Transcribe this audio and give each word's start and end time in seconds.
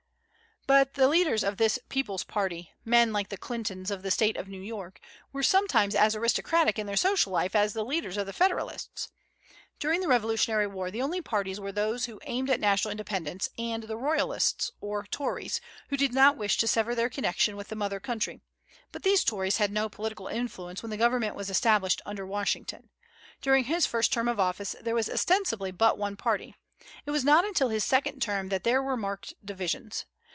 But 0.67 0.93
the 0.93 1.09
leaders 1.09 1.43
of 1.43 1.57
this 1.57 1.79
"people's 1.89 2.23
party," 2.23 2.71
men 2.85 3.11
like 3.11 3.27
the 3.27 3.35
Clintons 3.35 3.91
of 3.91 4.03
the 4.03 4.11
State 4.11 4.37
of 4.37 4.47
New 4.47 4.61
York, 4.61 5.01
were 5.33 5.41
sometimes 5.43 5.95
as 5.95 6.15
aristocratic 6.15 6.79
in 6.79 6.85
their 6.87 6.95
social 6.95 7.33
life 7.33 7.55
as 7.55 7.73
the 7.73 7.83
leaders 7.83 8.15
of 8.15 8.25
the 8.25 8.31
Federalists. 8.31 9.09
During 9.79 9.99
the 9.99 10.07
Revolutionary 10.07 10.67
War 10.67 10.89
the 10.89 11.01
only 11.01 11.19
parties 11.19 11.59
were 11.59 11.73
those 11.73 12.05
who 12.05 12.21
aimed 12.25 12.49
at 12.49 12.59
national 12.61 12.91
independence, 12.91 13.49
and 13.57 13.83
the 13.83 13.97
Royalists, 13.97 14.71
or 14.79 15.05
Tories, 15.07 15.59
who 15.89 15.97
did 15.97 16.13
not 16.13 16.37
wish 16.37 16.57
to 16.59 16.67
sever 16.67 16.95
their 16.95 17.09
connection 17.09 17.57
with 17.57 17.67
the 17.67 17.75
mother 17.75 17.99
country; 17.99 18.39
but 18.93 19.03
these 19.03 19.25
Tories 19.25 19.57
had 19.57 19.71
no 19.73 19.89
political 19.89 20.27
influence 20.27 20.81
when 20.81 20.91
the 20.91 20.95
government 20.95 21.35
was 21.35 21.49
established 21.49 22.01
under 22.05 22.25
Washington. 22.25 22.91
During 23.41 23.65
his 23.65 23.85
first 23.85 24.13
term 24.13 24.29
of 24.29 24.39
office 24.39 24.73
there 24.79 24.95
was 24.95 25.09
ostensibly 25.09 25.71
but 25.71 25.97
one 25.97 26.15
party. 26.15 26.55
It 27.05 27.11
was 27.11 27.25
not 27.25 27.43
until 27.43 27.69
his 27.69 27.83
second 27.83 28.21
term 28.21 28.47
that 28.49 28.63
there 28.63 28.81
were 28.81 28.95
marked 28.95 29.33
divisions. 29.43 30.05